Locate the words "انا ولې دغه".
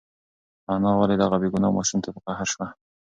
0.73-1.35